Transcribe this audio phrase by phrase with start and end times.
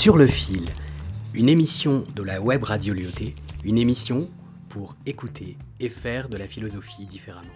[0.00, 0.64] Sur le fil,
[1.34, 4.26] une émission de la web radio Lyoté, une émission
[4.70, 7.52] pour écouter et faire de la philosophie différemment.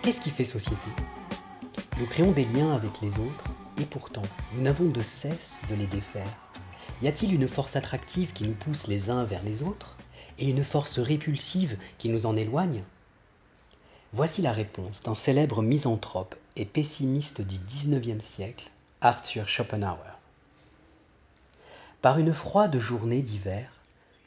[0.00, 0.88] Qu'est-ce qui fait société?
[1.98, 3.46] Nous créons des liens avec les autres
[3.80, 4.22] et pourtant,
[4.54, 6.30] nous n'avons de cesse de les défaire.
[7.02, 9.96] Y a-t-il une force attractive qui nous pousse les uns vers les autres
[10.38, 12.84] et une force répulsive qui nous en éloigne?
[14.12, 18.70] Voici la réponse d'un célèbre misanthrope et pessimiste du XIXe siècle,
[19.00, 20.20] Arthur Schopenhauer.
[22.00, 23.72] Par une froide journée d'hiver,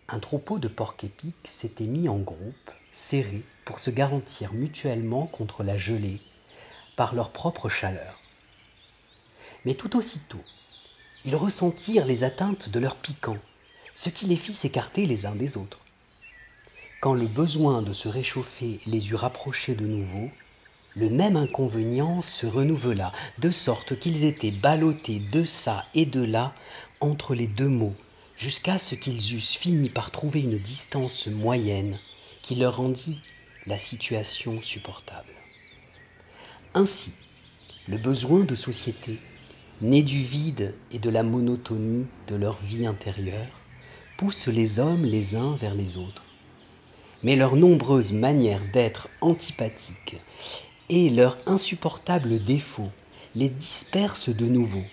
[0.09, 5.63] un troupeau de porcs épics s'était mis en groupe, serré, pour se garantir mutuellement contre
[5.63, 6.19] la gelée,
[6.95, 8.19] par leur propre chaleur.
[9.65, 10.41] Mais tout aussitôt,
[11.25, 13.37] ils ressentirent les atteintes de leurs piquants,
[13.95, 15.79] ce qui les fit s'écarter les uns des autres.
[17.01, 20.29] Quand le besoin de se réchauffer les eut rapprochés de nouveau,
[20.95, 26.53] le même inconvénient se renouvela, de sorte qu'ils étaient ballottés de ça et de là
[26.99, 27.95] entre les deux mots,
[28.35, 31.99] jusqu'à ce qu'ils eussent fini par trouver une distance moyenne
[32.41, 33.19] qui leur rendit
[33.65, 35.33] la situation supportable.
[36.73, 37.13] Ainsi,
[37.87, 39.19] le besoin de société,
[39.81, 43.59] né du vide et de la monotonie de leur vie intérieure,
[44.17, 46.23] pousse les hommes les uns vers les autres.
[47.23, 50.17] Mais leurs nombreuses manières d'être antipathiques
[50.89, 52.91] et leurs insupportables défauts
[53.35, 54.83] les dispersent de nouveau.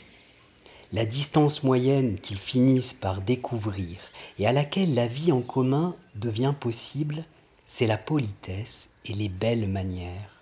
[0.96, 3.98] La distance moyenne qu'ils finissent par découvrir
[4.38, 7.22] et à laquelle la vie en commun devient possible,
[7.66, 10.35] c'est la politesse et les belles manières.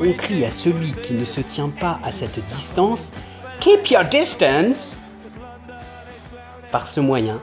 [0.00, 3.12] On crie à celui qui ne se tient pas à cette distance
[3.60, 4.96] Keep your distance
[6.70, 7.40] Par ce moyen,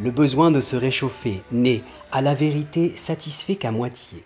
[0.00, 4.24] le besoin de se réchauffer n'est, à la vérité, satisfait qu'à moitié.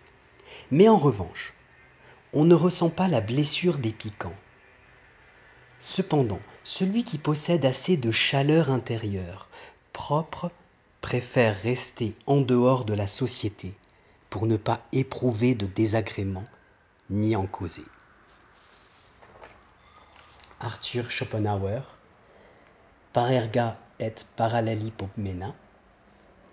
[0.70, 1.54] Mais en revanche,
[2.32, 4.36] on ne ressent pas la blessure des piquants.
[5.80, 9.48] Cependant, celui qui possède assez de chaleur intérieure,
[9.92, 10.50] propre,
[11.00, 13.74] préfère rester en dehors de la société
[14.32, 16.46] pour ne pas éprouver de désagrément
[17.10, 17.84] ni en causer.
[20.58, 21.82] Arthur Schopenhauer,
[23.12, 25.54] Parerga et Parallelipomena,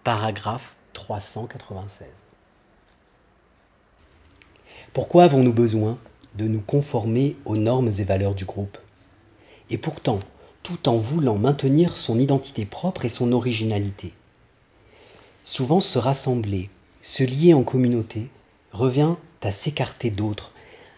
[0.03, 2.25] paragraphe 396.
[4.91, 5.97] Pourquoi avons-nous besoin
[6.35, 8.77] de nous conformer aux normes et valeurs du groupe?
[9.69, 10.19] Et pourtant,
[10.63, 14.13] tout en voulant maintenir son identité propre et son originalité.
[15.45, 16.69] Souvent se rassembler,
[17.01, 18.27] se lier en communauté,
[18.71, 20.53] revient à s'écarter d'autres,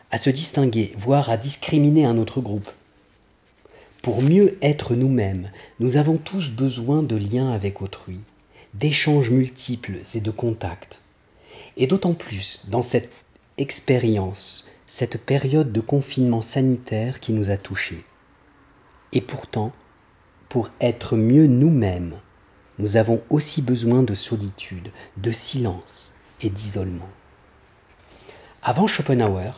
[0.09, 2.69] à se distinguer, voire à discriminer un autre groupe.
[4.01, 8.19] Pour mieux être nous-mêmes, nous avons tous besoin de liens avec autrui,
[8.73, 11.01] d'échanges multiples et de contacts.
[11.77, 13.11] Et d'autant plus dans cette
[13.57, 18.03] expérience, cette période de confinement sanitaire qui nous a touchés.
[19.13, 19.71] Et pourtant,
[20.49, 22.15] pour être mieux nous-mêmes,
[22.81, 27.09] nous avons aussi besoin de solitude, de silence et d'isolement.
[28.63, 29.51] Avant Schopenhauer,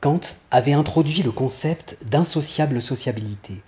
[0.00, 0.20] Kant
[0.52, 3.64] avait introduit le concept d'insociable sociabilité,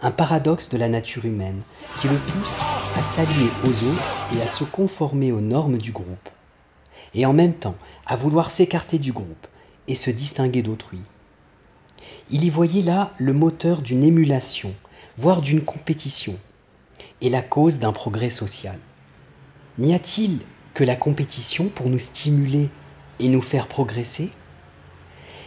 [0.00, 1.60] un paradoxe de la nature humaine
[1.94, 6.30] qui le pousse à s'allier aux autres et à se conformer aux normes du groupe,
[7.12, 7.76] et en même temps
[8.06, 9.46] à vouloir s'écarter du groupe
[9.88, 11.02] et se distinguer d'autrui.
[12.30, 14.74] Il y voyait là le moteur d'une émulation,
[15.18, 16.38] voire d'une compétition,
[17.20, 18.78] et la cause d'un progrès social.
[19.78, 20.40] N'y a-t-il
[20.74, 22.70] que la compétition pour nous stimuler
[23.20, 24.30] et nous faire progresser?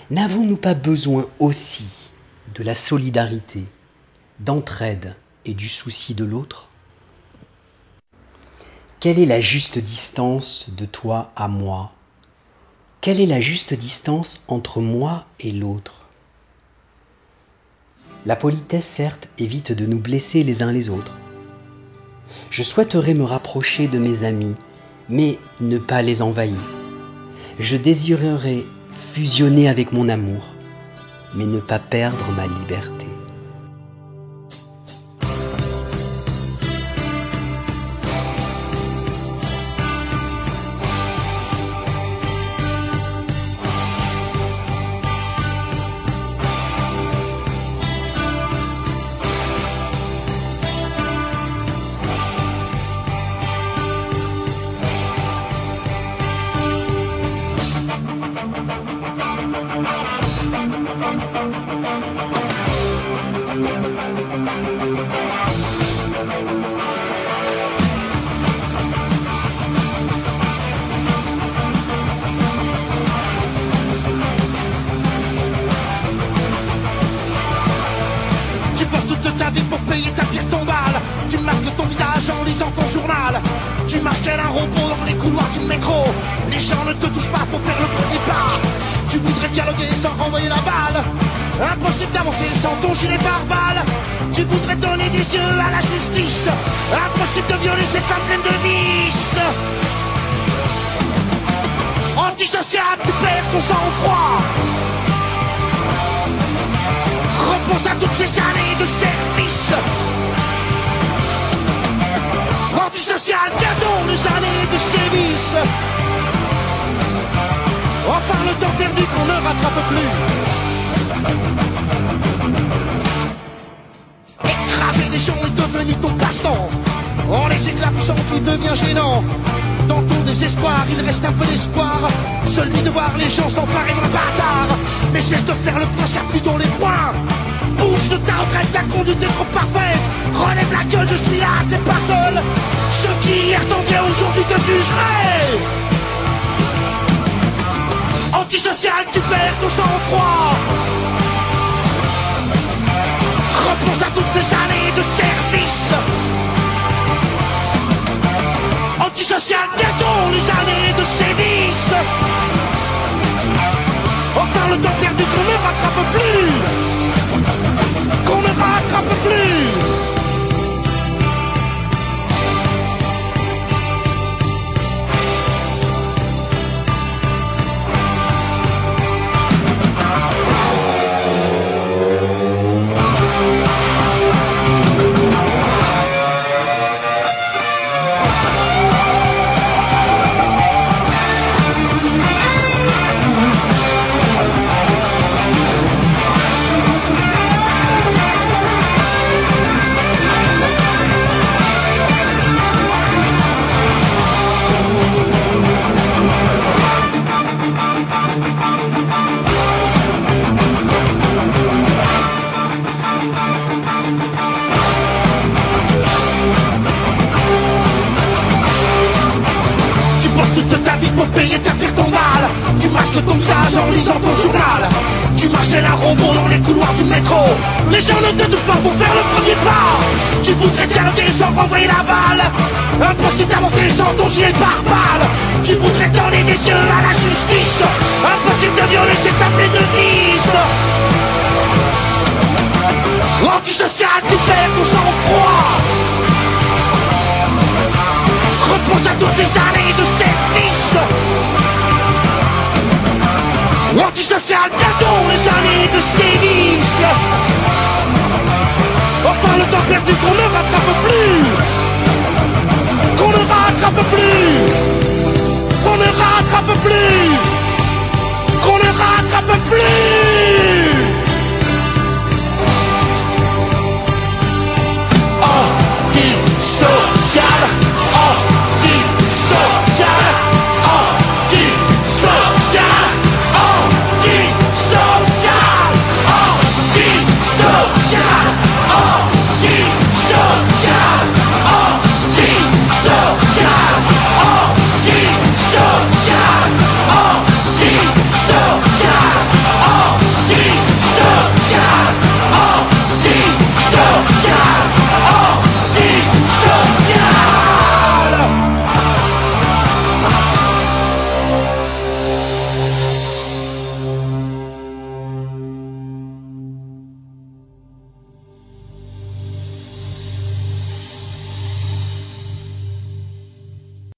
[0.10, 2.12] N'avons-nous pas besoin aussi
[2.56, 3.66] de la solidarité,
[4.40, 5.16] d'entraide
[5.46, 6.69] et du souci de l'autre?
[9.00, 11.94] Quelle est la juste distance de toi à moi?
[13.02, 16.08] Quelle est la juste distance entre moi et l'autre?
[18.25, 21.16] La politesse, certes, évite de nous blesser les uns les autres.
[22.49, 24.55] Je souhaiterais me rapprocher de mes amis,
[25.09, 26.57] mais ne pas les envahir.
[27.59, 30.44] Je désirerais fusionner avec mon amour,
[31.35, 33.06] mais ne pas perdre ma liberté.